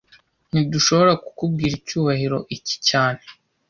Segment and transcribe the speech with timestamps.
[0.51, 3.21] Ntidushobora kukubwira icyubahiro iki cyane